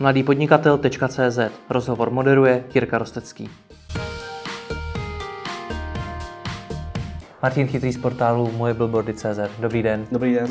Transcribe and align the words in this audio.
mladýpodnikatel.cz 0.00 1.38
Rozhovor 1.70 2.10
moderuje 2.10 2.64
Jirka 2.74 2.98
Rostecký. 2.98 3.50
Martin 7.42 7.66
Chytrý 7.66 7.92
z 7.92 7.98
portálu 7.98 8.52
Moje 8.52 8.74
billboardy.cz. 8.74 9.38
Dobrý 9.58 9.82
den. 9.82 10.06
Dobrý 10.12 10.34
den. 10.34 10.50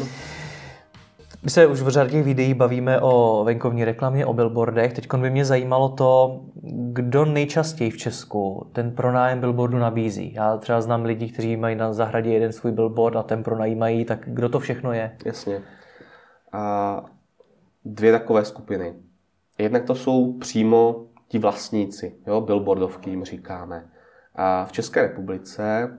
My 1.43 1.49
se 1.49 1.67
už 1.67 1.81
v 1.81 1.89
řadě 1.89 2.23
videí 2.23 2.53
bavíme 2.53 3.01
o 3.01 3.43
venkovní 3.43 3.85
reklamě, 3.85 4.25
o 4.25 4.33
billboardech. 4.33 4.93
Teď 4.93 5.13
by 5.13 5.29
mě 5.29 5.45
zajímalo 5.45 5.89
to, 5.89 6.41
kdo 6.93 7.25
nejčastěji 7.25 7.91
v 7.91 7.97
Česku 7.97 8.69
ten 8.73 8.91
pronájem 8.91 9.39
billboardu 9.39 9.77
nabízí. 9.77 10.33
Já 10.33 10.57
třeba 10.57 10.81
znám 10.81 11.05
lidi, 11.05 11.29
kteří 11.29 11.57
mají 11.57 11.75
na 11.75 11.93
zahradě 11.93 12.29
jeden 12.29 12.51
svůj 12.51 12.71
billboard 12.71 13.15
a 13.15 13.23
ten 13.23 13.43
pronajímají, 13.43 14.05
tak 14.05 14.19
kdo 14.27 14.49
to 14.49 14.59
všechno 14.59 14.93
je? 14.93 15.17
Jasně. 15.25 15.61
A 16.51 17.03
dvě 17.85 18.11
takové 18.11 18.45
skupiny. 18.45 18.93
Jednak 19.57 19.83
to 19.83 19.95
jsou 19.95 20.33
přímo 20.33 21.05
ti 21.27 21.39
vlastníci, 21.39 22.15
jo, 22.27 22.41
billboardovky 22.41 23.09
jim 23.09 23.23
říkáme. 23.23 23.89
A 24.35 24.65
v 24.65 24.71
České 24.71 25.01
republice 25.01 25.89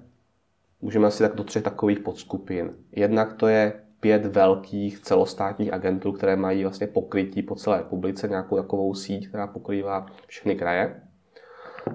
můžeme 0.82 1.06
asi 1.06 1.22
tak 1.22 1.34
do 1.34 1.44
třech 1.44 1.62
takových 1.62 2.00
podskupin. 2.00 2.70
Jednak 2.92 3.32
to 3.32 3.48
je 3.48 3.72
pět 4.00 4.26
velkých 4.26 5.00
celostátních 5.00 5.72
agentů, 5.72 6.12
které 6.12 6.36
mají 6.36 6.62
vlastně 6.62 6.86
pokrytí 6.86 7.42
po 7.42 7.54
celé 7.54 7.78
republice, 7.78 8.28
nějakou 8.28 8.56
takovou 8.56 8.94
síť, 8.94 9.28
která 9.28 9.46
pokrývá 9.46 10.06
všechny 10.26 10.56
kraje. 10.56 11.02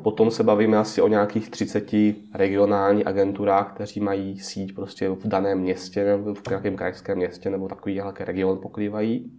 Potom 0.04 0.32
se 0.32 0.44
bavíme 0.44 0.78
asi 0.78 1.02
o 1.02 1.08
nějakých 1.08 1.50
30 1.50 1.92
regionálních 2.34 3.08
agenturách, 3.08 3.74
kteří 3.74 4.00
mají 4.00 4.40
síť 4.40 4.76
prostě 4.76 5.10
v 5.10 5.28
daném 5.28 5.60
městě, 5.60 6.04
nebo 6.06 6.34
v 6.34 6.48
nějakém 6.50 6.76
krajském 6.76 7.18
městě, 7.18 7.50
nebo 7.50 7.68
takový 7.68 7.96
nějaký 7.96 8.24
region 8.24 8.60
pokrývají. 8.62 9.32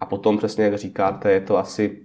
A 0.00 0.06
potom 0.06 0.38
přesně, 0.38 0.64
jak 0.64 0.78
říkáte, 0.78 1.32
je 1.32 1.40
to 1.40 1.58
asi, 1.58 1.98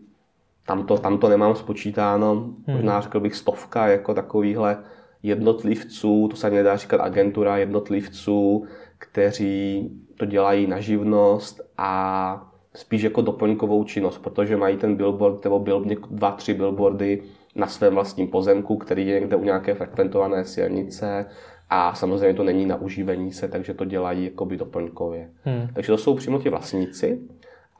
tam 0.67 0.86
to, 0.86 0.98
tam 0.98 1.17
to 1.17 1.30
nemám 1.30 1.55
spočítáno, 1.55 2.36
hmm. 2.36 2.55
možná 2.67 3.02
řekl 3.02 3.20
bych 3.20 3.36
stovka 3.36 3.88
jako 3.88 4.14
takovýhle 4.14 4.78
jednotlivců, 5.23 6.28
to 6.28 6.36
se 6.36 6.50
nedá 6.50 6.78
říkat 6.78 7.02
agentura 7.02 7.58
jednotlivců, 7.58 8.66
kteří 8.97 9.92
to 10.17 10.25
dělají 10.25 10.67
na 10.67 10.80
živnost 10.80 11.61
a 11.78 12.52
spíš 12.73 13.02
jako 13.02 13.22
doplňkovou 13.22 13.84
činnost, 13.84 14.17
protože 14.17 14.58
mají 14.58 14.78
ten 14.78 14.95
billboard 14.95 15.44
nebo 15.44 15.59
bill, 15.59 15.86
dva, 16.09 16.31
tři 16.31 16.53
billboardy 16.53 17.23
na 17.56 17.67
svém 17.67 17.94
vlastním 17.94 18.28
pozemku, 18.28 18.78
který 18.78 19.08
je 19.08 19.19
někde 19.19 19.36
u 19.36 19.44
nějaké 19.44 19.73
frekventované 19.73 20.45
silnice 20.45 21.25
a 21.69 21.95
samozřejmě 21.95 22.34
to 22.34 22.44
není 22.44 22.66
na 22.66 22.75
užívání 22.75 23.31
se, 23.31 23.47
takže 23.47 23.73
to 23.73 23.86
dělají 23.86 24.25
jakoby 24.25 24.58
doplňkově. 24.58 25.30
Hmm. 25.44 25.67
Takže 25.73 25.91
to 25.91 25.97
jsou 25.97 26.16
přímo 26.16 26.39
ti 26.39 26.50
vlastníci 26.50 27.19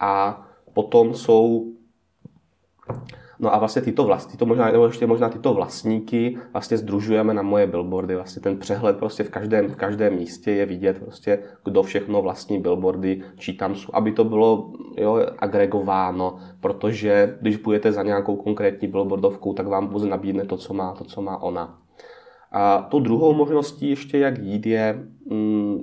a 0.06 0.42
potom 0.74 1.14
jsou 1.14 1.72
No 3.40 3.54
a 3.54 3.60
vlastně 3.60 3.82
tyto 3.82 4.04
vlastní, 4.04 4.38
to 4.38 4.46
možná, 4.46 4.72
nebo 4.72 4.86
ještě 4.86 5.08
možná 5.08 5.30
tyto 5.30 5.54
vlastníky 5.54 6.38
vlastně 6.54 6.78
združujeme 6.78 7.34
na 7.34 7.42
moje 7.42 7.68
billboardy. 7.68 8.16
Vlastně 8.16 8.42
ten 8.42 8.58
přehled 8.58 8.98
prostě 8.98 9.24
v 9.24 9.30
každém, 9.30 9.68
v 9.68 9.76
každém 9.76 10.16
místě 10.16 10.52
je 10.52 10.66
vidět 10.66 11.00
prostě, 11.00 11.40
kdo 11.64 11.84
všechno 11.84 12.22
vlastní 12.22 12.60
billboardy, 12.60 13.22
či 13.38 13.54
tam 13.54 13.76
jsou, 13.76 13.90
aby 13.94 14.12
to 14.12 14.24
bylo 14.24 14.72
jo, 14.98 15.26
agregováno, 15.40 16.38
protože 16.60 17.38
když 17.42 17.58
budete 17.58 17.92
za 17.92 18.04
nějakou 18.04 18.36
konkrétní 18.36 18.88
billboardovkou, 18.88 19.54
tak 19.54 19.68
vám 19.68 19.88
pouze 19.88 20.08
nabídne 20.08 20.46
to, 20.46 20.58
co 20.58 20.74
má, 20.74 20.94
to, 20.94 21.04
co 21.04 21.22
má 21.22 21.42
ona. 21.42 21.80
A 22.52 22.88
tou 22.92 23.00
druhou 23.00 23.34
možností 23.34 23.90
ještě, 23.90 24.18
jak 24.18 24.38
jít, 24.38 24.66
je, 24.66 25.04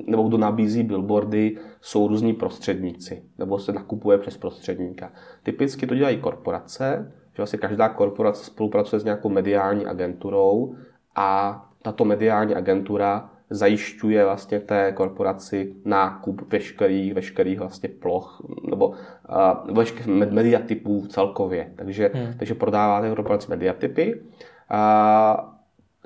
nebo 0.06 0.22
kdo 0.22 0.38
nabízí 0.38 0.82
billboardy, 0.82 1.58
jsou 1.80 2.08
různí 2.08 2.32
prostředníci, 2.32 3.22
nebo 3.38 3.58
se 3.58 3.72
nakupuje 3.72 4.18
přes 4.18 4.36
prostředníka. 4.36 5.12
Typicky 5.42 5.86
to 5.86 5.94
dělají 5.94 6.16
korporace, 6.16 7.12
že 7.34 7.36
vlastně 7.36 7.58
každá 7.58 7.88
korporace 7.88 8.44
spolupracuje 8.44 9.00
s 9.00 9.04
nějakou 9.04 9.28
mediální 9.28 9.86
agenturou 9.86 10.74
a 11.16 11.60
tato 11.82 12.04
mediální 12.04 12.54
agentura 12.54 13.30
zajišťuje 13.50 14.24
vlastně 14.24 14.60
té 14.60 14.92
korporaci 14.92 15.74
nákup 15.84 16.52
veškerých, 16.52 17.14
veškerých 17.14 17.58
vlastně 17.58 17.88
ploch 17.88 18.42
nebo 18.70 18.88
uh, 18.88 19.76
veškerých 19.76 20.30
mediatypů 20.30 21.06
celkově. 21.06 21.72
Takže, 21.76 22.10
hmm. 22.14 22.34
takže 22.38 22.54
prodává 22.54 23.00
té 23.00 23.08
korporaci 23.08 23.50
mediatypy. 23.50 24.14
Uh, 24.14 25.51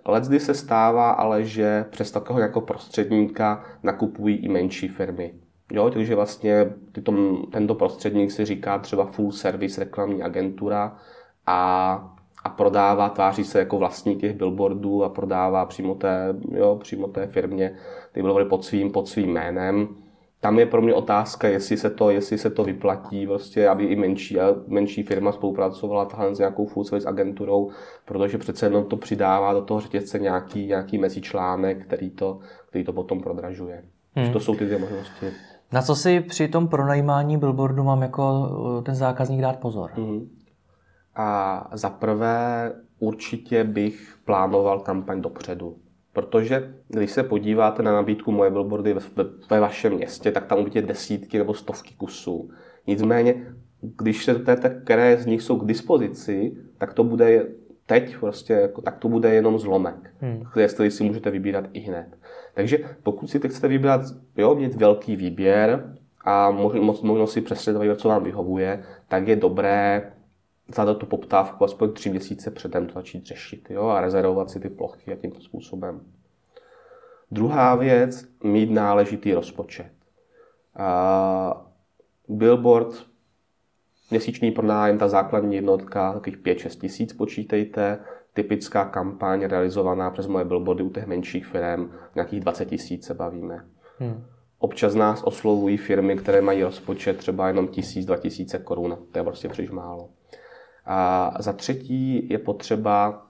Leckdy 0.08 0.40
se 0.40 0.54
stává 0.54 1.10
ale, 1.10 1.44
že 1.44 1.84
přes 1.90 2.10
takového 2.10 2.40
jako 2.40 2.60
prostředníka 2.60 3.64
nakupují 3.82 4.36
i 4.36 4.48
menší 4.48 4.88
firmy. 4.88 5.34
Jo, 5.72 5.90
takže 5.90 6.14
vlastně 6.14 6.72
tyto, 6.92 7.12
tento 7.52 7.74
prostředník 7.74 8.30
si 8.30 8.44
říká 8.44 8.78
třeba 8.78 9.06
full 9.06 9.32
service 9.32 9.80
reklamní 9.80 10.22
agentura 10.22 10.96
a, 11.46 11.92
a 12.44 12.48
prodává, 12.48 13.08
tváří 13.08 13.44
se 13.44 13.58
jako 13.58 13.78
vlastník 13.78 14.20
těch 14.20 14.36
billboardů 14.36 15.04
a 15.04 15.08
prodává 15.08 15.66
přímo 15.66 15.94
té, 15.94 16.34
jo, 16.50 16.78
přímo 16.82 17.08
té 17.08 17.26
firmě 17.26 17.76
ty 18.12 18.22
billboardy 18.22 18.48
pod 18.50 18.64
svým, 18.64 18.92
pod 18.92 19.08
svým 19.08 19.32
jménem. 19.32 19.88
Tam 20.40 20.58
je 20.58 20.66
pro 20.66 20.82
mě 20.82 20.94
otázka, 20.94 21.48
jestli 21.48 21.76
se 21.76 21.90
to, 21.90 22.10
jestli 22.10 22.38
se 22.38 22.50
to 22.50 22.64
vyplatí, 22.64 23.26
prostě, 23.26 23.68
aby 23.68 23.84
i 23.84 23.96
menší, 23.96 24.38
menší 24.66 25.02
firma 25.02 25.32
spolupracovala 25.32 26.04
tahle 26.04 26.34
s 26.34 26.38
nějakou 26.38 26.66
full 26.66 26.84
service 26.84 27.08
agenturou, 27.08 27.70
protože 28.04 28.38
přece 28.38 28.66
jenom 28.66 28.84
to 28.84 28.96
přidává 28.96 29.52
do 29.52 29.62
toho 29.62 29.80
řetězce 29.80 30.18
nějaký, 30.18 30.66
nějaký 30.66 30.98
mezičlánek, 30.98 31.86
který 31.86 32.10
to, 32.10 32.38
který 32.68 32.84
to 32.84 32.92
potom 32.92 33.20
prodražuje. 33.20 33.84
Hmm. 34.14 34.32
To 34.32 34.40
jsou 34.40 34.54
ty 34.54 34.64
dvě 34.64 34.78
možnosti. 34.78 35.26
Na 35.72 35.82
co 35.82 35.96
si 35.96 36.20
při 36.20 36.48
tom 36.48 36.68
pronajímání 36.68 37.38
billboardu 37.38 37.84
mám 37.84 38.02
jako 38.02 38.48
eh, 38.78 38.82
ten 38.82 38.94
zákazník 38.94 39.40
dát 39.40 39.56
pozor? 39.56 39.90
Hmm. 39.94 40.30
A 41.16 41.70
za 41.72 41.90
prvé 41.90 42.72
určitě 42.98 43.64
bych 43.64 44.18
plánoval 44.24 44.80
kampaň 44.80 45.22
dopředu. 45.22 45.76
Protože 46.16 46.74
když 46.88 47.10
se 47.10 47.22
podíváte 47.22 47.82
na 47.82 47.92
nabídku 47.92 48.32
moje 48.32 48.50
billboardy 48.50 48.94
ve, 48.94 49.00
ve 49.50 49.60
vašem 49.60 49.94
městě, 49.94 50.32
tak 50.32 50.46
tam 50.46 50.58
uvidíte 50.58 50.86
desítky 50.86 51.38
nebo 51.38 51.54
stovky 51.54 51.94
kusů. 51.94 52.50
Nicméně, 52.86 53.34
když 53.80 54.24
se 54.24 54.34
zeptáte, 54.34 54.80
které 54.84 55.16
z 55.16 55.26
nich 55.26 55.42
jsou 55.42 55.56
k 55.56 55.66
dispozici, 55.66 56.56
tak 56.78 56.94
to 56.94 57.04
bude 57.04 57.46
teď 57.86 58.16
prostě, 58.20 58.52
jako, 58.52 58.82
tak 58.82 58.96
to 58.96 59.08
bude 59.08 59.34
jenom 59.34 59.58
zlomek, 59.58 60.10
hmm. 60.20 60.44
který 60.74 60.90
si 60.90 61.04
můžete 61.04 61.30
vybírat 61.30 61.64
i 61.72 61.80
hned. 61.80 62.06
Takže 62.54 62.78
pokud 63.02 63.30
si 63.30 63.40
teď 63.40 63.50
chcete 63.50 63.68
vybrat, 63.68 64.00
jo, 64.36 64.54
mít 64.54 64.74
velký 64.74 65.16
výběr 65.16 65.96
a 66.24 66.50
možno, 66.50 66.82
možno 66.82 67.26
si 67.26 67.40
přesně 67.40 67.72
co 67.96 68.08
vám 68.08 68.24
vyhovuje, 68.24 68.82
tak 69.08 69.28
je 69.28 69.36
dobré 69.36 70.12
zadat 70.74 70.98
tu 70.98 71.06
poptávku 71.06 71.64
aspoň 71.64 71.92
tři 71.92 72.10
měsíce 72.10 72.50
předem 72.50 72.86
to 72.86 72.92
začít 72.92 73.26
řešit 73.26 73.70
jo, 73.70 73.86
a 73.86 74.00
rezervovat 74.00 74.50
si 74.50 74.60
ty 74.60 74.68
plochy 74.68 75.12
a 75.12 75.16
tímto 75.16 75.40
způsobem. 75.40 76.00
Druhá 77.30 77.74
věc, 77.74 78.28
mít 78.44 78.70
náležitý 78.70 79.34
rozpočet. 79.34 79.92
A 80.76 81.66
billboard, 82.28 83.06
měsíční 84.10 84.50
pronájem, 84.50 84.98
ta 84.98 85.08
základní 85.08 85.56
jednotka, 85.56 86.12
takových 86.12 86.38
5-6 86.38 86.80
tisíc 86.80 87.12
počítejte, 87.12 87.98
typická 88.32 88.84
kampaň 88.84 89.44
realizovaná 89.44 90.10
přes 90.10 90.26
moje 90.26 90.44
billboardy 90.44 90.82
u 90.82 90.90
těch 90.90 91.06
menších 91.06 91.46
firm, 91.46 91.90
nějakých 92.14 92.40
20 92.40 92.64
tisíc 92.64 93.06
se 93.06 93.14
bavíme. 93.14 93.64
Hmm. 93.98 94.24
Občas 94.58 94.94
nás 94.94 95.22
oslovují 95.22 95.76
firmy, 95.76 96.16
které 96.16 96.40
mají 96.40 96.62
rozpočet 96.62 97.16
třeba 97.16 97.48
jenom 97.48 97.66
1000-2000 97.66 98.62
korun, 98.62 98.98
to 99.12 99.18
je 99.18 99.24
prostě 99.24 99.48
příliš 99.48 99.70
málo. 99.70 100.08
A 100.86 101.32
za 101.38 101.52
třetí 101.52 102.28
je 102.30 102.38
potřeba 102.38 103.26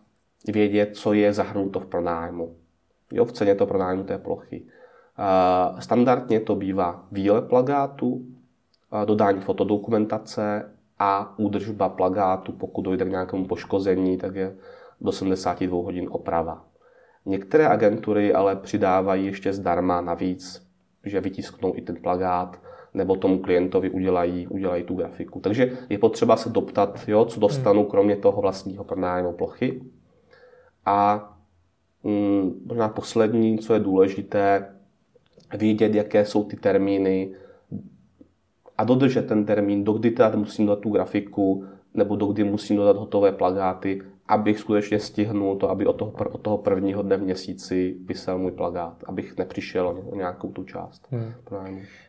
vědět, 0.46 0.96
co 0.96 1.12
je 1.12 1.32
zahrnuto 1.32 1.80
v 1.80 1.86
pronájmu. 1.86 2.56
Jo, 3.12 3.24
v 3.24 3.32
ceně 3.32 3.54
to 3.54 3.66
pronájmu 3.66 4.04
té 4.04 4.18
plochy. 4.18 4.62
A 5.16 5.76
standardně 5.80 6.40
to 6.40 6.54
bývá 6.54 7.06
výlet 7.12 7.48
plagátu, 7.48 8.26
dodání 9.04 9.40
fotodokumentace 9.40 10.72
a 10.98 11.38
údržba 11.38 11.88
plagátu, 11.88 12.53
pokud 12.53 12.82
dojde 12.82 13.04
k 13.04 13.10
nějakému 13.10 13.47
poškození, 13.47 14.18
tak 14.18 14.34
je 14.34 14.56
do 15.00 15.12
72 15.12 15.82
hodin 15.84 16.09
oprava. 16.10 16.64
Některé 17.26 17.68
agentury 17.68 18.34
ale 18.34 18.56
přidávají 18.56 19.26
ještě 19.26 19.52
zdarma 19.52 20.00
navíc, 20.00 20.66
že 21.04 21.20
vytisknou 21.20 21.72
i 21.76 21.80
ten 21.80 21.97
plagát, 21.97 22.60
nebo 22.97 23.16
tomu 23.16 23.39
klientovi 23.39 23.91
udělají, 23.91 24.47
udělají 24.47 24.83
tu 24.84 24.95
grafiku. 24.95 25.41
Takže 25.41 25.78
je 25.89 25.98
potřeba 25.98 26.37
se 26.37 26.48
doptat, 26.48 27.09
jo, 27.09 27.25
co 27.25 27.41
dostanu 27.41 27.81
hmm. 27.81 27.91
kromě 27.91 28.16
toho 28.16 28.41
vlastního 28.41 28.84
pronájmu 28.84 29.33
plochy. 29.33 29.83
A 30.87 31.28
mm, 32.04 32.63
možná 32.66 32.89
poslední, 32.89 33.59
co 33.59 33.75
je 33.75 33.81
důležité, 33.81 34.75
vědět, 35.59 35.95
jaké 35.95 36.25
jsou 36.25 36.45
ty 36.45 36.57
termíny 36.57 37.34
a 38.78 38.84
dodržet 38.84 39.27
ten 39.27 39.45
termín, 39.45 39.84
dokdy 39.84 40.10
teda 40.10 40.33
musím 40.37 40.66
dodat 40.66 40.81
tu 40.81 40.91
grafiku, 40.91 41.65
nebo 41.95 42.16
dokdy 42.16 42.45
musím 42.45 42.77
dodat 42.77 42.97
hotové 42.97 43.33
plagáty, 43.33 44.03
abych 44.28 44.58
skutečně 44.58 45.00
stihnul 45.00 45.56
to, 45.56 45.70
aby 45.70 45.86
od 45.86 45.92
toho, 45.92 46.12
od 46.32 46.40
toho 46.40 46.58
prvního 46.58 47.02
dne 47.02 47.16
v 47.16 47.22
měsíci 47.22 47.96
vysel 48.04 48.38
můj 48.38 48.52
plagát, 48.52 49.04
abych 49.06 49.38
nepřišel 49.38 49.88
o 50.10 50.16
nějakou 50.16 50.52
tu 50.52 50.64
část. 50.64 51.06
Hmm. 51.10 51.32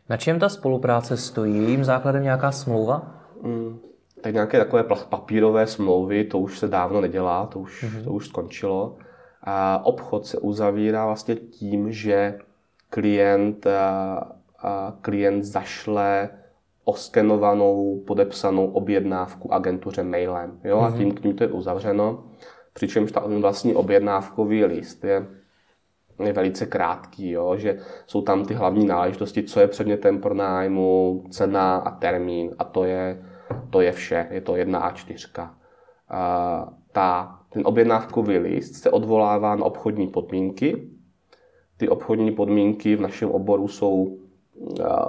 Na 0.08 0.16
čem 0.16 0.38
ta 0.38 0.48
spolupráce 0.48 1.16
stojí? 1.16 1.56
Je 1.56 1.70
jim 1.70 1.84
základem 1.84 2.22
nějaká 2.22 2.52
smlouva? 2.52 3.14
Hmm. 3.42 3.78
tak 4.20 4.32
nějaké 4.32 4.58
takové 4.58 4.84
papírové 5.08 5.66
smlouvy, 5.66 6.24
to 6.24 6.38
už 6.38 6.58
se 6.58 6.68
dávno 6.68 7.00
nedělá, 7.00 7.46
to 7.46 7.58
už, 7.58 7.84
mm-hmm. 7.84 8.04
to 8.04 8.12
už 8.12 8.28
skončilo. 8.28 8.96
A 9.42 9.86
obchod 9.86 10.26
se 10.26 10.38
uzavírá 10.38 11.06
vlastně 11.06 11.34
tím, 11.34 11.92
že 11.92 12.38
klient, 12.90 13.66
a, 13.66 14.18
a 14.58 14.92
klient 15.00 15.44
zašle 15.44 16.28
oskenovanou, 16.88 18.00
podepsanou 18.06 18.66
objednávku 18.66 19.54
agentuře 19.54 20.02
mailem. 20.02 20.60
Jo? 20.64 20.78
A 20.78 20.88
mhm. 20.88 20.98
tím, 20.98 21.14
tím 21.14 21.36
to 21.36 21.44
je 21.44 21.52
uzavřeno. 21.52 22.24
Přičemž 22.72 23.12
ta 23.12 23.20
vlastní 23.40 23.74
objednávkový 23.74 24.64
list 24.64 25.04
je, 25.04 25.26
je 26.24 26.32
velice 26.32 26.66
krátký, 26.66 27.30
jo? 27.30 27.56
že 27.56 27.78
jsou 28.06 28.22
tam 28.22 28.44
ty 28.44 28.54
hlavní 28.54 28.86
náležitosti, 28.86 29.42
co 29.42 29.60
je 29.60 29.68
předmětem 29.68 30.20
pronájmu, 30.20 31.24
cena 31.30 31.76
a 31.76 31.90
termín 31.90 32.54
a 32.58 32.64
to 32.64 32.84
je, 32.84 33.22
to 33.70 33.80
je 33.80 33.92
vše, 33.92 34.26
je 34.30 34.40
to 34.40 34.56
jedna 34.56 34.92
A4. 34.92 35.50
A 36.08 36.72
ta, 36.92 37.38
ten 37.48 37.62
objednávkový 37.66 38.38
list 38.38 38.74
se 38.74 38.90
odvolává 38.90 39.56
na 39.56 39.64
obchodní 39.64 40.06
podmínky. 40.08 40.88
Ty 41.76 41.88
obchodní 41.88 42.32
podmínky 42.32 42.96
v 42.96 43.00
našem 43.00 43.30
oboru 43.30 43.68
jsou, 43.68 44.18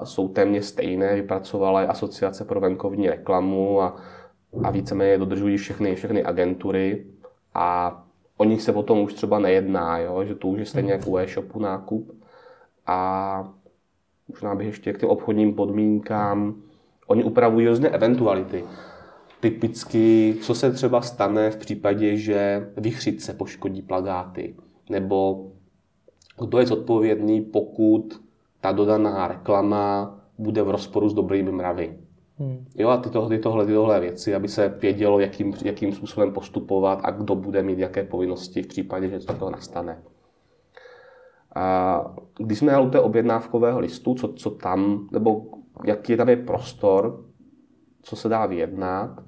jsou 0.03 0.27
téměř 0.27 0.65
stejné, 0.65 1.15
vypracovala 1.15 1.81
je 1.81 1.87
Asociace 1.87 2.45
pro 2.45 2.59
venkovní 2.59 3.09
reklamu 3.09 3.81
a, 3.81 3.95
a 4.63 4.71
víceméně 4.71 5.17
dodržují 5.17 5.57
všechny, 5.57 5.95
všechny 5.95 6.23
agentury 6.23 7.05
a 7.53 7.97
o 8.37 8.43
nich 8.43 8.61
se 8.61 8.73
potom 8.73 8.99
už 8.99 9.13
třeba 9.13 9.39
nejedná, 9.39 9.97
jo? 9.99 10.23
že 10.23 10.35
to 10.35 10.47
už 10.47 10.59
je 10.59 10.65
stejně 10.65 10.91
jako 10.91 11.17
e-shopu 11.17 11.59
nákup. 11.59 12.11
A 12.87 13.53
možná 14.27 14.55
bych 14.55 14.67
ještě 14.67 14.93
k 14.93 14.99
těm 14.99 15.09
obchodním 15.09 15.53
podmínkám, 15.53 16.55
oni 17.07 17.23
upravují 17.23 17.67
různé 17.67 17.89
eventuality. 17.89 18.63
Typicky, 19.39 20.35
co 20.41 20.55
se 20.55 20.71
třeba 20.71 21.01
stane 21.01 21.51
v 21.51 21.57
případě, 21.57 22.17
že 22.17 22.69
vychřice 22.77 23.33
poškodí 23.33 23.81
plagáty, 23.81 24.55
nebo 24.89 25.47
kdo 26.39 26.59
je 26.59 26.65
zodpovědný, 26.65 27.41
pokud 27.41 28.21
ta 28.61 28.71
dodaná 28.71 29.27
reklama 29.27 30.15
bude 30.37 30.63
v 30.63 30.69
rozporu 30.69 31.09
s 31.09 31.13
dobrými 31.13 31.51
mravy. 31.51 31.97
Hmm. 32.37 32.65
Jo, 32.75 32.89
a 32.89 32.97
tyto, 32.97 33.29
tytohle, 33.29 33.65
tytohle 33.65 33.99
věci, 33.99 34.35
aby 34.35 34.47
se 34.47 34.69
vědělo, 34.69 35.19
jakým, 35.19 35.53
jakým 35.65 35.93
způsobem 35.93 36.33
postupovat 36.33 36.99
a 37.03 37.11
kdo 37.11 37.35
bude 37.35 37.63
mít 37.63 37.79
jaké 37.79 38.03
povinnosti 38.03 38.63
v 38.63 38.67
případě, 38.67 39.07
že 39.07 39.13
něco 39.13 39.27
takového 39.27 39.51
nastane. 39.51 40.03
A 41.55 42.15
když 42.37 42.59
jsme 42.59 42.81
u 42.81 42.89
té 42.89 42.99
objednávkového 42.99 43.79
listu, 43.79 44.15
co, 44.15 44.27
co 44.27 44.49
tam, 44.49 45.09
nebo 45.11 45.45
jaký 45.85 46.17
tam 46.17 46.29
je 46.29 46.37
prostor, 46.37 47.25
co 48.01 48.15
se 48.15 48.29
dá 48.29 48.45
vyjednat, 48.45 49.23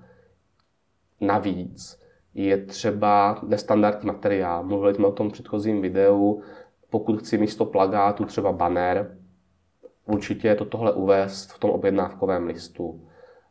navíc 1.21 2.01
je 2.33 2.65
třeba 2.65 3.39
nestandardní 3.47 4.07
materiál. 4.07 4.63
Mluvili 4.63 4.95
jsme 4.95 5.07
o 5.07 5.11
tom 5.11 5.29
v 5.29 5.33
předchozím 5.33 5.81
videu. 5.81 6.41
Pokud 6.89 7.19
chci 7.19 7.37
místo 7.37 7.65
plagátu 7.65 8.25
třeba 8.25 8.51
banner, 8.51 9.17
určitě 10.11 10.47
je 10.47 10.55
to 10.55 10.65
tohle 10.65 10.93
uvést 10.93 11.51
v 11.51 11.59
tom 11.59 11.71
objednávkovém 11.71 12.47
listu. 12.47 13.01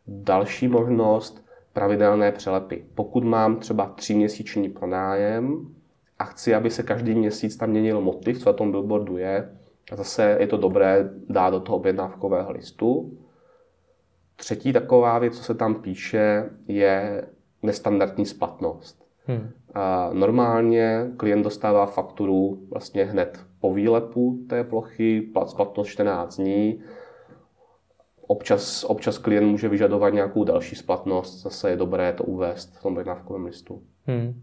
Další 0.06 0.68
možnost, 0.68 1.46
pravidelné 1.72 2.32
přelepy. 2.32 2.84
Pokud 2.94 3.24
mám 3.24 3.56
třeba 3.56 3.86
tříměsíční 3.86 4.68
pronájem 4.68 5.74
a 6.18 6.24
chci, 6.24 6.54
aby 6.54 6.70
se 6.70 6.82
každý 6.82 7.14
měsíc 7.14 7.56
tam 7.56 7.70
měnil 7.70 8.00
motiv, 8.00 8.38
co 8.38 8.48
na 8.48 8.52
tom 8.52 8.70
billboardu 8.70 9.16
je, 9.16 9.56
zase 9.92 10.36
je 10.40 10.46
to 10.46 10.56
dobré 10.56 11.10
dát 11.28 11.50
do 11.50 11.60
toho 11.60 11.76
objednávkového 11.76 12.52
listu. 12.52 13.18
Třetí 14.36 14.72
taková 14.72 15.18
věc, 15.18 15.36
co 15.36 15.42
se 15.42 15.54
tam 15.54 15.74
píše, 15.74 16.50
je 16.68 17.24
nestandardní 17.62 18.26
splatnost. 18.26 19.04
Hmm. 19.26 19.50
A 19.74 20.10
normálně 20.12 21.06
klient 21.16 21.42
dostává 21.42 21.86
fakturu 21.86 22.58
vlastně 22.70 23.04
hned 23.04 23.49
po 23.60 23.74
výlepu 23.74 24.44
té 24.48 24.64
plochy, 24.64 25.32
splatnost 25.46 25.90
14 25.90 26.36
dní. 26.36 26.82
Občas, 28.26 28.84
občas 28.84 29.18
klient 29.18 29.46
může 29.46 29.68
vyžadovat 29.68 30.14
nějakou 30.14 30.44
další 30.44 30.76
splatnost, 30.76 31.42
zase 31.42 31.70
je 31.70 31.76
dobré 31.76 32.12
to 32.12 32.24
uvést 32.24 32.76
v 32.76 32.82
tom 32.82 32.92
objednávkovém 32.92 33.44
listu. 33.44 33.82
Hmm. 34.06 34.42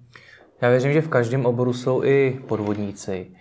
Já 0.62 0.70
věřím, 0.70 0.94
že 0.94 1.02
v 1.02 1.10
každém 1.10 1.46
oboru 1.46 1.74
jsou 1.74 2.04
i 2.04 2.40
podvodníci. 2.48 3.36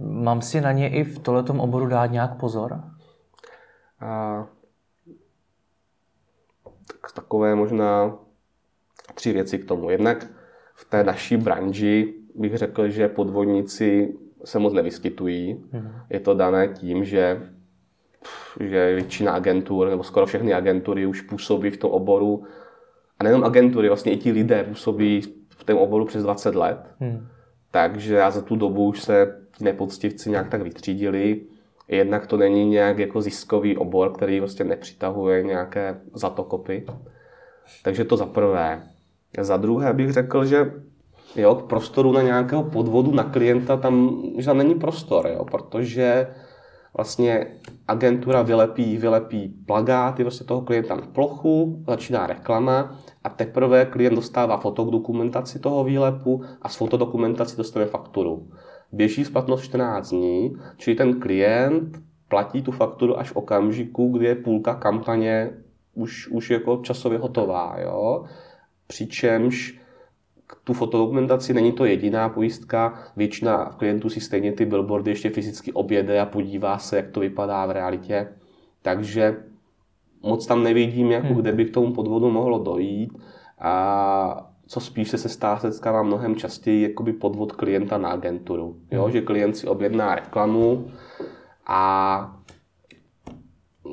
Mám 0.00 0.42
si 0.42 0.60
na 0.60 0.72
ně 0.72 0.88
i 0.88 1.04
v 1.04 1.18
tomto 1.18 1.54
oboru 1.54 1.86
dát 1.86 2.06
nějak 2.06 2.40
pozor? 2.40 2.80
A, 4.00 4.46
tak, 6.86 7.12
takové 7.14 7.54
možná 7.54 8.18
tři 9.14 9.32
věci 9.32 9.58
k 9.58 9.64
tomu. 9.64 9.90
Jednak 9.90 10.26
v 10.74 10.84
té 10.84 11.04
naší 11.04 11.36
branži 11.36 12.14
bych 12.34 12.56
řekl, 12.56 12.88
že 12.88 13.08
podvodníci 13.08 14.14
se 14.44 14.58
moc 14.58 14.72
nevyskytují. 14.72 15.64
Mm. 15.72 15.92
Je 16.10 16.20
to 16.20 16.34
dané 16.34 16.68
tím, 16.68 17.04
že, 17.04 17.42
že 18.60 18.94
většina 18.94 19.32
agentur, 19.32 19.88
nebo 19.88 20.02
skoro 20.02 20.26
všechny 20.26 20.54
agentury 20.54 21.06
už 21.06 21.20
působí 21.20 21.70
v 21.70 21.76
tom 21.76 21.90
oboru, 21.90 22.44
a 23.18 23.24
nejenom 23.24 23.44
agentury, 23.44 23.88
vlastně 23.88 24.12
i 24.12 24.16
ti 24.16 24.32
lidé 24.32 24.64
působí 24.64 25.22
v 25.48 25.64
tom 25.64 25.78
oboru 25.78 26.04
přes 26.04 26.22
20 26.22 26.54
let. 26.54 26.78
Mm. 27.00 27.26
Takže 27.70 28.14
já 28.14 28.30
za 28.30 28.42
tu 28.42 28.56
dobu 28.56 28.86
už 28.86 29.02
se 29.02 29.42
ti 29.56 29.64
nepoctivci 29.64 30.30
nějak 30.30 30.48
tak 30.48 30.62
vytřídili. 30.62 31.40
Jednak 31.88 32.26
to 32.26 32.36
není 32.36 32.68
nějak 32.68 32.98
jako 32.98 33.22
ziskový 33.22 33.76
obor, 33.76 34.12
který 34.12 34.40
vlastně 34.40 34.64
nepřitahuje 34.64 35.42
nějaké 35.42 36.00
zatokopy. 36.14 36.86
Takže 37.82 38.04
to 38.04 38.16
za 38.16 38.26
prvé. 38.26 38.82
Za 39.40 39.56
druhé 39.56 39.92
bych 39.92 40.12
řekl, 40.12 40.44
že 40.44 40.72
jo, 41.36 41.54
k 41.54 41.68
prostoru 41.68 42.12
na 42.12 42.22
nějakého 42.22 42.62
podvodu 42.64 43.14
na 43.14 43.24
klienta 43.24 43.76
tam, 43.76 44.22
že 44.38 44.46
tam 44.46 44.58
není 44.58 44.74
prostor, 44.74 45.26
jo, 45.26 45.44
protože 45.44 46.26
vlastně 46.96 47.46
agentura 47.88 48.42
vylepí, 48.42 48.96
vylepí 48.96 49.48
plagáty 49.66 50.22
vlastně 50.22 50.46
toho 50.46 50.60
klienta 50.60 50.94
na 50.94 51.02
plochu, 51.12 51.84
začíná 51.86 52.26
reklama 52.26 52.98
a 53.24 53.28
teprve 53.28 53.84
klient 53.84 54.14
dostává 54.14 54.56
fotodokumentaci 54.56 55.58
toho 55.58 55.84
výlepu 55.84 56.42
a 56.62 56.68
s 56.68 56.76
fotodokumentací 56.76 57.56
dostane 57.56 57.86
fakturu. 57.86 58.48
Běží 58.92 59.24
splatnost 59.24 59.64
14 59.64 60.10
dní, 60.10 60.56
čili 60.76 60.96
ten 60.96 61.20
klient 61.20 61.98
platí 62.28 62.62
tu 62.62 62.72
fakturu 62.72 63.18
až 63.18 63.30
v 63.30 63.36
okamžiku, 63.36 64.08
kdy 64.08 64.26
je 64.26 64.34
půlka 64.34 64.74
kampaně 64.74 65.50
už, 65.94 66.28
už 66.28 66.50
jako 66.50 66.76
časově 66.76 67.18
hotová. 67.18 67.76
Jo? 67.80 68.24
Přičemž 68.86 69.81
tu 70.64 70.72
fotodokumentaci 70.72 71.54
není 71.54 71.72
to 71.72 71.84
jediná 71.84 72.28
pojistka, 72.28 72.94
většina 73.16 73.64
klientů 73.64 74.10
si 74.10 74.20
stejně 74.20 74.52
ty 74.52 74.64
billboardy 74.64 75.10
ještě 75.10 75.30
fyzicky 75.30 75.72
objede 75.72 76.20
a 76.20 76.26
podívá 76.26 76.78
se, 76.78 76.96
jak 76.96 77.10
to 77.10 77.20
vypadá 77.20 77.66
v 77.66 77.70
realitě. 77.70 78.28
Takže 78.82 79.36
moc 80.22 80.46
tam 80.46 80.62
nevidím, 80.62 81.10
jako 81.10 81.26
hmm. 81.26 81.36
kde 81.36 81.52
by 81.52 81.64
k 81.64 81.74
tomu 81.74 81.92
podvodu 81.92 82.30
mohlo 82.30 82.58
dojít. 82.58 83.18
A 83.58 84.50
co 84.66 84.80
spíš 84.80 85.08
se 85.08 85.28
stává, 85.28 85.60
se 85.60 85.72
stává 85.72 86.02
mnohem 86.02 86.36
častěji 86.36 86.82
jakoby 86.82 87.12
podvod 87.12 87.52
klienta 87.52 87.98
na 87.98 88.08
agenturu. 88.08 88.76
Jo? 88.90 89.02
Hmm. 89.02 89.12
Že 89.12 89.20
klient 89.20 89.56
si 89.56 89.66
objedná 89.66 90.14
reklamu 90.14 90.86
a 91.66 92.36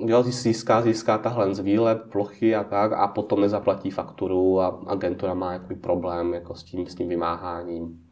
jo, 0.06 0.24
získá, 0.24 0.82
získá 0.82 1.18
tahle 1.18 1.56
z 1.56 1.64
plochy 2.12 2.56
a 2.56 2.64
tak 2.64 2.92
a 2.92 3.08
potom 3.08 3.42
nezaplatí 3.42 3.92
fakturu 3.92 4.62
a 4.62 4.82
agentura 4.88 5.34
má 5.34 5.54
jaký 5.54 5.76
problém 5.76 6.34
jako 6.34 6.56
s 6.56 6.64
tím, 6.64 6.88
s 6.88 6.96
tím 6.96 7.10
vymáháním. 7.10 8.06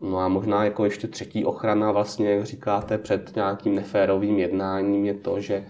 No 0.00 0.18
a 0.18 0.28
možná 0.28 0.64
jako 0.64 0.84
ještě 0.84 1.08
třetí 1.08 1.44
ochrana 1.44 1.92
vlastně, 1.92 2.30
jak 2.30 2.44
říkáte, 2.44 2.98
před 2.98 3.36
nějakým 3.36 3.74
neférovým 3.74 4.38
jednáním 4.38 5.04
je 5.04 5.14
to, 5.14 5.40
že 5.40 5.66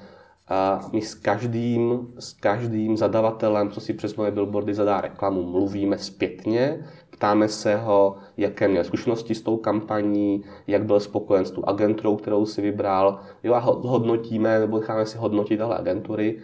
my 0.92 1.02
s 1.02 1.14
každým, 1.14 2.14
s 2.19 2.33
každým 2.33 2.97
zadavatelem, 2.97 3.71
co 3.71 3.81
si 3.81 3.95
přes 3.95 4.16
moje 4.16 4.31
billboardy 4.31 4.75
zadá 4.75 5.00
reklamu, 5.00 5.42
mluvíme 5.42 5.99
zpětně, 5.99 6.85
ptáme 7.23 7.49
se 7.49 7.76
ho, 7.76 8.17
jaké 8.37 8.69
měl 8.69 8.85
zkušenosti 8.85 9.35
s 9.35 9.43
tou 9.43 9.57
kampaní, 9.57 10.45
jak 10.67 10.85
byl 10.85 11.00
spokojen 11.00 11.45
s 11.45 11.50
tu 11.50 11.69
agenturou, 11.69 12.17
kterou 12.17 12.47
si 12.47 12.62
vybral. 12.62 13.21
Jo, 13.43 13.55
a 13.55 13.59
hodnotíme, 13.59 14.61
nebo 14.61 14.79
necháme 14.79 15.07
si 15.07 15.19
hodnotit 15.19 15.57
tahle 15.57 15.79
agentury, 15.79 16.38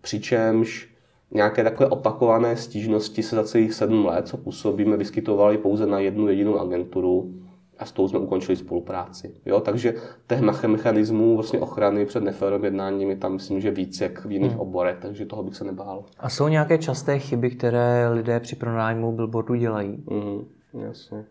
přičemž 0.00 0.88
nějaké 1.30 1.64
takové 1.64 1.88
opakované 1.88 2.56
stížnosti 2.56 3.22
se 3.22 3.36
za 3.36 3.44
celých 3.44 3.74
sedm 3.74 4.06
let, 4.06 4.28
co 4.28 4.36
působíme, 4.36 4.96
vyskytovaly 4.96 5.58
pouze 5.58 5.86
na 5.86 5.98
jednu 6.00 6.28
jedinou 6.28 6.58
agenturu 6.58 7.34
a 7.80 7.84
s 7.84 7.92
tou 7.92 8.08
jsme 8.08 8.18
ukončili 8.18 8.56
spolupráci. 8.56 9.34
Jo? 9.46 9.60
Takže 9.60 9.94
těch 10.28 10.40
mechanismů 10.66 11.34
vlastně 11.34 11.58
ochrany 11.58 12.06
před 12.06 12.22
neférovým 12.22 12.64
jednáním 12.64 13.10
je 13.10 13.16
tam, 13.16 13.32
myslím, 13.32 13.60
že 13.60 13.70
víc 13.70 14.00
jak 14.00 14.24
v 14.24 14.30
jiných 14.30 14.50
hmm. 14.50 14.60
oborech, 14.60 14.96
takže 15.00 15.26
toho 15.26 15.42
bych 15.42 15.56
se 15.56 15.64
nebál. 15.64 16.04
A 16.18 16.28
jsou 16.28 16.48
nějaké 16.48 16.78
časté 16.78 17.18
chyby, 17.18 17.50
které 17.50 18.08
lidé 18.08 18.40
při 18.40 18.56
pronájmu 18.56 19.12
billboardu 19.12 19.54
dělají? 19.54 20.04
Mm, 20.10 20.44
jasně. 20.86 21.24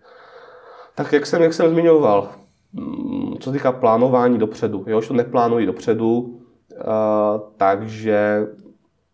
Tak 0.95 1.13
jak 1.13 1.25
jsem, 1.25 1.41
jak 1.41 1.53
jsem 1.53 1.71
zmiňoval, 1.71 2.29
mm, 2.73 3.37
co 3.39 3.49
se 3.49 3.57
týká 3.57 3.71
plánování 3.71 4.37
dopředu, 4.37 4.83
jo, 4.87 5.01
že 5.01 5.07
to 5.07 5.13
neplánují 5.13 5.65
dopředu, 5.65 6.19
uh, 6.19 6.39
takže 7.57 8.47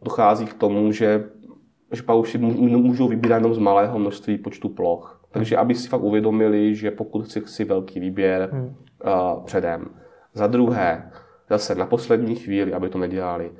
dochází 0.01 0.45
k 0.45 0.53
tomu, 0.53 0.91
že, 0.91 1.29
že 1.91 2.03
pak 2.03 2.17
už 2.17 2.31
si 2.31 2.37
můžou 2.37 3.07
vybírat 3.07 3.35
jenom 3.35 3.53
z 3.53 3.57
malého 3.57 3.99
množství 3.99 4.37
počtu 4.37 4.69
ploch. 4.69 5.14
Takže 5.35 5.57
aby 5.57 5.75
si 5.75 5.87
fakt 5.87 6.03
uvědomili, 6.03 6.75
že 6.75 6.91
pokud 6.91 7.25
chci 7.25 7.41
si 7.45 7.65
velký 7.65 7.99
výběr 7.99 8.49
hmm. 8.51 8.65
uh, 8.65 9.43
předem. 9.43 9.85
Za 10.33 10.47
druhé, 10.47 11.11
zase 11.49 11.75
na 11.75 11.85
poslední 11.85 12.35
chvíli, 12.35 12.73
aby 12.73 12.89
to 12.89 12.97
nedělali. 12.97 13.51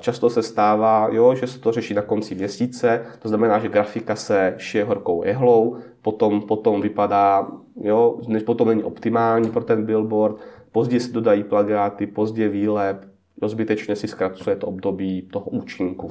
Často 0.00 0.30
se 0.30 0.42
stává, 0.42 1.08
jo, 1.12 1.34
že 1.34 1.46
se 1.46 1.58
to 1.58 1.72
řeší 1.72 1.94
na 1.94 2.02
konci 2.02 2.34
měsíce, 2.34 3.06
to 3.18 3.28
znamená, 3.28 3.58
že 3.58 3.68
grafika 3.68 4.16
se 4.16 4.54
šije 4.58 4.84
horkou 4.84 5.24
jehlou, 5.24 5.76
potom, 6.02 6.42
potom 6.42 6.80
vypadá, 6.80 7.48
jo, 7.80 8.20
potom 8.46 8.68
není 8.68 8.82
optimální 8.82 9.50
pro 9.50 9.64
ten 9.64 9.86
billboard, 9.86 10.36
později 10.72 11.00
se 11.00 11.12
dodají 11.12 11.44
plagáty, 11.44 12.06
později 12.06 12.48
výlep, 12.48 13.04
zbytečně 13.42 13.96
si 13.96 14.08
zkracuje 14.08 14.56
to 14.56 14.66
období 14.66 15.22
toho 15.22 15.46
účinku. 15.46 16.08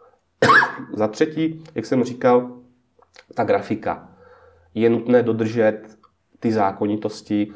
Za 0.94 1.08
třetí, 1.08 1.64
jak 1.74 1.86
jsem 1.86 2.04
říkal, 2.04 2.50
ta 3.34 3.44
grafika. 3.44 4.08
Je 4.74 4.90
nutné 4.90 5.22
dodržet 5.22 5.82
ty 6.40 6.52
zákonitosti, 6.52 7.52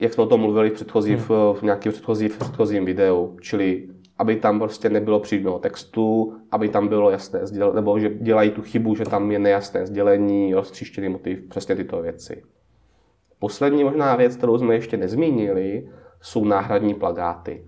jak 0.00 0.12
jsme 0.12 0.24
o 0.24 0.26
tom 0.26 0.40
mluvili 0.40 0.70
v, 0.70 0.72
předchozí, 0.72 1.14
hmm. 1.14 1.24
v, 1.24 1.54
v 1.58 1.62
nějakém 1.62 1.92
předchozí, 1.92 2.28
v 2.28 2.38
předchozím 2.38 2.84
videu, 2.84 3.36
čili 3.40 3.88
aby 4.20 4.36
tam 4.36 4.58
prostě 4.58 4.88
nebylo 4.88 5.20
přímého 5.20 5.58
textu, 5.58 6.36
aby 6.50 6.68
tam 6.68 6.88
bylo 6.88 7.10
jasné 7.10 7.46
sdělení, 7.46 7.74
nebo 7.74 7.98
že 7.98 8.14
dělají 8.14 8.50
tu 8.50 8.62
chybu, 8.62 8.94
že 8.94 9.04
tam 9.04 9.30
je 9.30 9.38
nejasné 9.38 9.86
sdělení, 9.86 10.54
roztříštěný 10.54 11.08
motiv, 11.08 11.48
přesně 11.48 11.76
tyto 11.76 12.02
věci. 12.02 12.42
Poslední 13.38 13.84
možná 13.84 14.16
věc, 14.16 14.36
kterou 14.36 14.58
jsme 14.58 14.74
ještě 14.74 14.96
nezmínili, 14.96 15.88
jsou 16.20 16.44
náhradní 16.44 16.94
plagáty. 16.94 17.66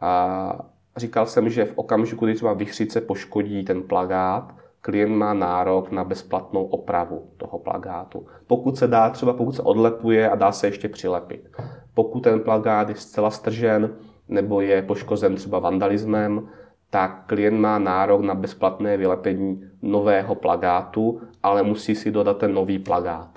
A 0.00 0.70
říkal 0.96 1.26
jsem, 1.26 1.50
že 1.50 1.64
v 1.64 1.72
okamžiku, 1.76 2.24
kdy 2.24 2.34
třeba 2.34 2.52
vychřice 2.52 3.00
poškodí 3.00 3.64
ten 3.64 3.82
plagát, 3.82 4.54
klient 4.80 5.16
má 5.16 5.34
nárok 5.34 5.90
na 5.90 6.04
bezplatnou 6.04 6.64
opravu 6.64 7.30
toho 7.36 7.58
plagátu. 7.58 8.26
Pokud 8.46 8.76
se 8.76 8.86
dá, 8.86 9.10
třeba 9.10 9.32
pokud 9.32 9.52
se 9.52 9.62
odlepuje 9.62 10.30
a 10.30 10.34
dá 10.34 10.52
se 10.52 10.66
ještě 10.66 10.88
přilepit. 10.88 11.50
Pokud 11.94 12.20
ten 12.20 12.40
plagát 12.40 12.88
je 12.88 12.94
zcela 12.94 13.30
stržen 13.30 13.90
nebo 14.28 14.60
je 14.60 14.82
poškozen 14.82 15.34
třeba 15.34 15.58
vandalismem, 15.58 16.48
tak 16.90 17.24
klient 17.26 17.60
má 17.60 17.78
nárok 17.78 18.20
na 18.20 18.34
bezplatné 18.34 18.96
vylepení 18.96 19.64
nového 19.82 20.34
plagátu, 20.34 21.20
ale 21.42 21.62
musí 21.62 21.94
si 21.94 22.10
dodat 22.10 22.38
ten 22.38 22.54
nový 22.54 22.78
plagát. 22.78 23.28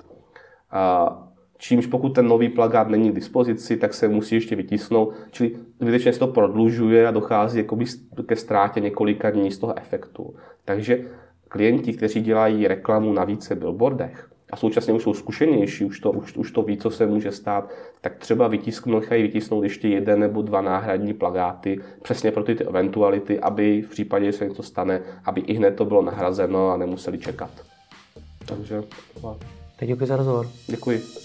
Čímž 1.58 1.86
pokud 1.86 2.08
ten 2.08 2.28
nový 2.28 2.48
plagát 2.48 2.88
není 2.88 3.10
k 3.10 3.14
dispozici, 3.14 3.76
tak 3.76 3.94
se 3.94 4.08
musí 4.08 4.34
ještě 4.34 4.56
vytisnout, 4.56 5.14
čili 5.30 5.56
zbytečně 5.80 6.12
se 6.12 6.18
to 6.18 6.26
prodlužuje 6.26 7.08
a 7.08 7.10
dochází 7.10 7.58
jakoby 7.58 7.84
ke 8.26 8.36
ztrátě 8.36 8.80
několika 8.80 9.30
dní 9.30 9.50
z 9.50 9.58
toho 9.58 9.78
efektu. 9.78 10.34
Takže 10.64 11.04
klienti, 11.54 11.92
kteří 11.92 12.20
dělají 12.20 12.68
reklamu 12.68 13.12
na 13.12 13.24
více 13.24 13.54
billboardech 13.54 14.28
a 14.50 14.56
současně 14.56 14.92
už 14.92 15.02
jsou 15.02 15.14
zkušenější, 15.14 15.84
už 15.84 16.00
to, 16.00 16.12
už, 16.12 16.36
už 16.36 16.50
to 16.50 16.62
ví, 16.62 16.76
co 16.76 16.90
se 16.90 17.06
může 17.06 17.32
stát, 17.32 17.70
tak 18.00 18.16
třeba 18.16 18.48
vytisknou, 18.48 19.00
nechají 19.00 19.22
vytisknout 19.22 19.64
ještě 19.64 19.88
jeden 19.88 20.20
nebo 20.20 20.42
dva 20.42 20.60
náhradní 20.60 21.14
plagáty 21.14 21.80
přesně 22.02 22.30
pro 22.30 22.42
ty, 22.44 22.54
ty 22.54 22.64
eventuality, 22.64 23.40
aby 23.40 23.82
v 23.82 23.90
případě, 23.90 24.26
že 24.26 24.32
se 24.32 24.48
něco 24.48 24.62
stane, 24.62 25.00
aby 25.24 25.40
i 25.40 25.54
hned 25.54 25.76
to 25.76 25.84
bylo 25.84 26.02
nahrazeno 26.02 26.70
a 26.70 26.76
nemuseli 26.76 27.18
čekat. 27.18 27.50
Takže... 28.46 28.82
Teď 29.78 29.88
děkuji 29.88 30.06
za 30.06 30.16
rozhovor. 30.16 30.46
Děkuji. 30.66 31.23